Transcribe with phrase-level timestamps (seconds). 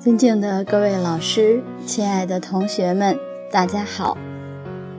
[0.00, 3.18] 尊敬的各位老师，亲爱的同学们，
[3.52, 4.16] 大家好。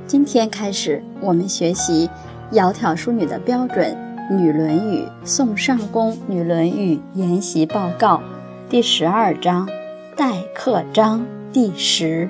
[0.05, 2.07] 今天开始，我们学习
[2.55, 3.97] 《窈窕淑女》的标准
[4.35, 8.21] 《女论语》宋尚宫《女论语》研习报告
[8.69, 9.67] 第十二章
[10.15, 12.29] 待客章第十。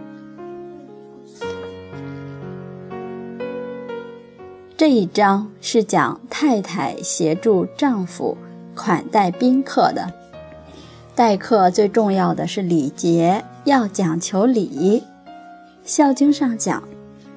[4.77, 8.37] 这一章是讲太太协助丈夫
[8.73, 10.20] 款待宾客的。
[11.13, 14.99] 待客最重要的是礼节，要讲求礼。
[15.83, 16.81] 《孝经》上讲：“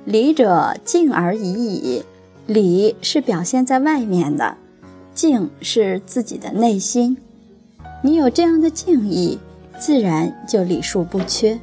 [0.07, 2.05] 礼者，敬而已矣。”
[2.47, 4.57] 礼是表现在外面的，
[5.13, 7.17] 敬是自己的内心。
[8.03, 9.39] 你有这样的敬意，
[9.79, 11.59] 自然就礼数不缺。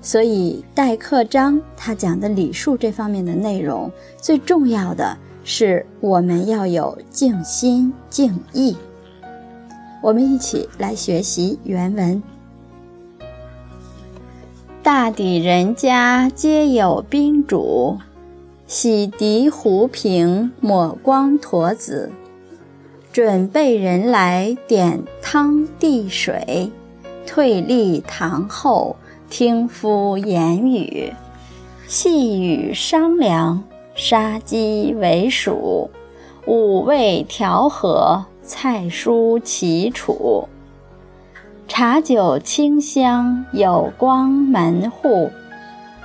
[0.00, 8.74] 所以《待客章》他讲的礼数这方面的内容，最重要的是我们要有敬心敬意。
[10.02, 12.22] 我们一起来学习原文。
[14.82, 17.98] 大抵人家皆有宾主，
[18.66, 22.12] 洗涤壶瓶，抹光橐子，
[23.12, 26.70] 准备人来点汤递水，
[27.26, 28.94] 退立堂后，
[29.28, 31.12] 听夫言语，
[31.88, 33.64] 细语商量，
[33.96, 35.88] 杀鸡为黍，
[36.46, 38.24] 五味调和。
[38.46, 40.48] 菜蔬齐楚，
[41.66, 45.28] 茶酒清香，有光门户。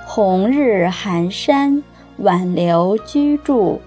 [0.04, 1.84] 红日寒山，
[2.16, 3.80] 挽留居住。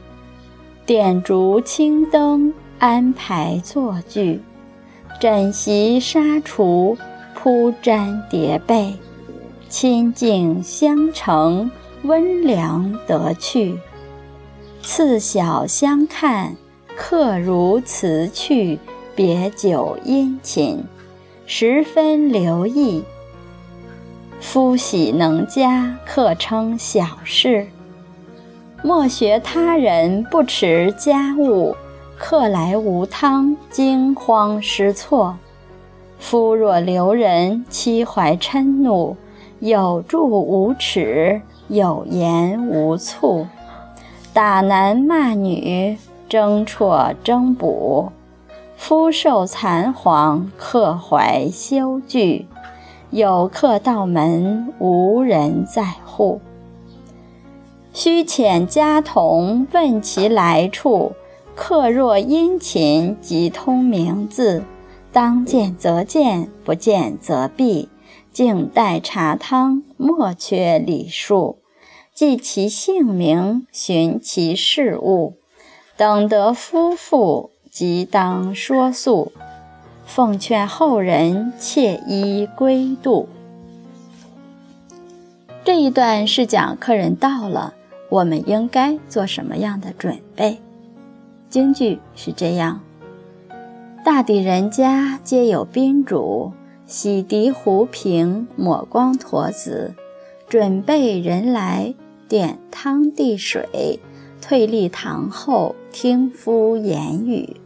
[0.86, 4.42] 点烛青灯，安排坐具。
[5.20, 6.98] 枕席纱厨，
[7.36, 8.94] 铺毡叠被。
[9.68, 11.70] 清静相承，
[12.04, 13.78] 温良得趣。
[14.82, 16.56] 次小相看。
[16.96, 18.80] 客如辞去，
[19.14, 20.82] 别久殷勤，
[21.46, 23.04] 十分留意。
[24.40, 27.68] 夫喜能加，客称小事。
[28.82, 31.76] 莫学他人不持家务，
[32.18, 35.38] 客来无汤，惊慌失措。
[36.18, 39.18] 夫若留人，妻怀嗔怒，
[39.60, 43.46] 有住无耻，有言无醋，
[44.34, 45.98] 打男骂女。
[46.36, 48.12] 争辍争补，
[48.76, 52.46] 夫受残黄，客怀羞惧。
[53.10, 56.42] 有客到门，无人在户。
[57.94, 61.14] 须遣家童问其来处。
[61.56, 64.62] 客若殷勤，即通名字。
[65.14, 67.88] 当见则见，不见则避。
[68.34, 71.60] 静待茶汤，莫缺礼数。
[72.14, 75.36] 记其姓名，寻其事物。
[75.98, 79.32] 等得夫妇，即当说诉，
[80.06, 83.30] 奉劝后人切依规度。
[85.64, 87.74] 这一段是讲客人到了，
[88.10, 90.60] 我们应该做什么样的准备。
[91.50, 92.82] 京剧是这样：
[94.04, 96.52] 大抵人家皆有宾主，
[96.86, 99.96] 洗涤壶瓶，抹光橐子，
[100.50, 101.96] 准备人来，
[102.28, 104.02] 点汤递水。
[104.48, 107.58] 退立堂后，听夫言语。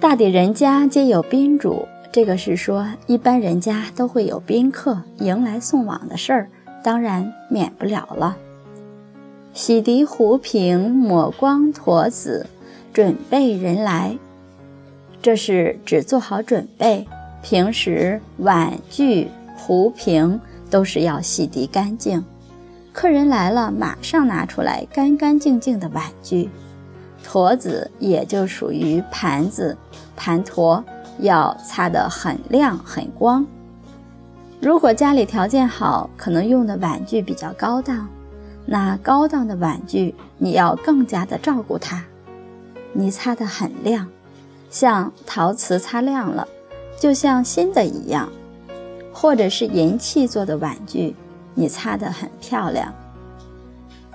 [0.00, 6.48] 大抵人家皆有宾主，这个是说一般人家都会有宾客迎来送往的事儿，
[6.82, 8.38] 当然免不了了。
[9.52, 12.46] 洗涤壶瓶，抹光橐子，
[12.94, 14.16] 准备人来，
[15.20, 17.06] 这是只做好准备，
[17.42, 20.40] 平时碗具、壶瓶
[20.70, 22.24] 都是要洗涤干净。
[22.94, 26.48] 客人来了，马上拿出来干干净净的碗具，
[27.24, 29.76] 坨子也就属于盘子、
[30.14, 30.82] 盘坨，
[31.18, 33.44] 要擦得很亮很光。
[34.60, 38.08] 如果家里条件好，可能用的碗具比较高档，
[38.64, 42.04] 那高档的碗具你要更加的照顾它，
[42.92, 44.06] 你擦得很亮，
[44.70, 46.46] 像陶瓷擦亮了，
[46.96, 48.28] 就像新的一样，
[49.12, 51.16] 或者是银器做的碗具。
[51.54, 52.92] 你擦得很漂亮，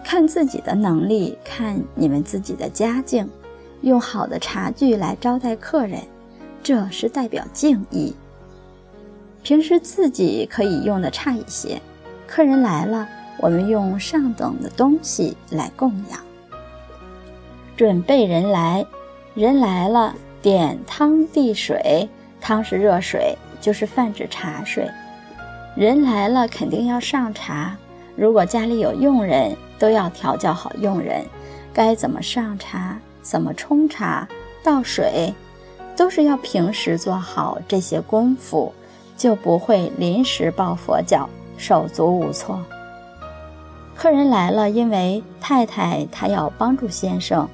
[0.04, 3.30] 看自己的能力，看你们自己的家境，
[3.82, 6.02] 用好的茶具来招待客人，
[6.62, 8.14] 这是代表敬意。
[9.42, 11.82] 平时自己可以用的差一些，
[12.28, 13.08] 客人来了，
[13.40, 16.20] 我们用上等的东西来供养。
[17.78, 18.86] 准备人来，
[19.34, 22.10] 人来了，点汤递水，
[22.42, 24.86] 汤是热水，就是泛指茶水。
[25.76, 27.78] 人来了，肯定要上茶。
[28.16, 31.26] 如果家里有佣人，都要调教好佣人，
[31.74, 34.28] 该怎么上茶，怎么冲茶，
[34.64, 35.34] 倒水，
[35.96, 38.74] 都是要平时做好这些功夫，
[39.16, 42.60] 就不会临时抱佛脚，手足无措。
[43.96, 47.48] 客人来了，因为太太她要帮助先生，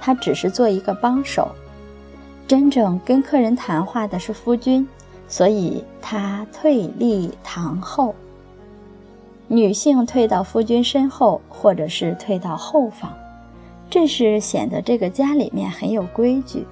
[0.00, 1.48] 她只是做一个帮手。
[2.46, 4.86] 真正跟客人谈话的是夫君，
[5.32, 8.14] 所以她退立堂后。
[9.48, 13.10] 女性退到夫君身后，或者是退到后方，
[13.88, 16.66] 这是显得这个家里面很有规矩。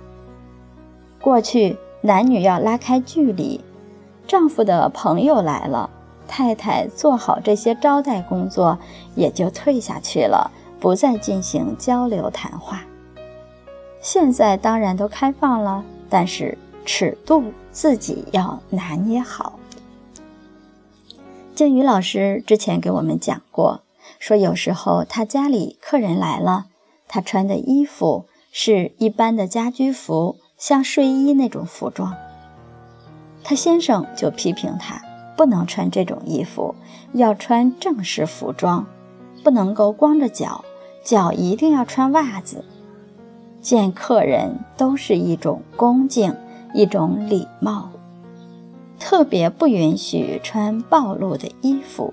[1.23, 3.63] 过去男女要拉开距离，
[4.27, 5.89] 丈夫的朋友来了，
[6.29, 8.79] 太太做好这些招待工作，
[9.15, 12.83] 也就退下去了，不再进行交流谈话。
[14.03, 19.59] 现在当然都开放了，但是尺度自己要拿捏好。
[21.55, 23.83] 静宇老师之前给我们讲过，
[24.19, 26.67] 说有时候他家里客人来了，
[27.07, 32.17] 他穿的衣服是一般的家居服，像睡衣那种服装。
[33.45, 35.03] 他先生就批评他
[35.37, 36.75] 不能穿这种衣服，
[37.13, 38.87] 要穿正式服装，
[39.43, 40.65] 不能够光着脚，
[41.03, 42.65] 脚一定要穿袜子。
[43.61, 46.35] 见客人都是一种恭敬，
[46.73, 47.91] 一种礼貌。
[48.99, 52.13] 特别不允许穿暴露的衣服，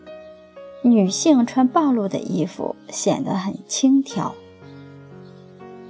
[0.81, 4.33] 女性穿暴露的衣服显得很轻佻。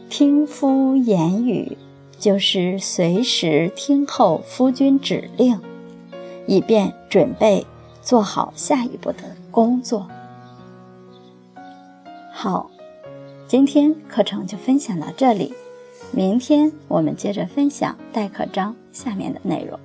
[0.09, 1.77] 听夫言语，
[2.17, 5.59] 就是随时听候夫君指令，
[6.47, 7.67] 以便准备
[8.01, 9.19] 做好下一步的
[9.51, 10.07] 工作。
[12.31, 12.71] 好，
[13.47, 15.53] 今天课程就分享到这里，
[16.11, 19.79] 明天我们接着分享待课章下面的内容。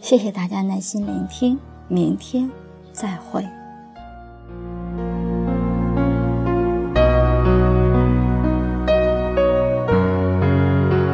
[0.00, 1.58] 谢谢大家耐心聆听，
[1.88, 2.50] 明天
[2.92, 3.44] 再会。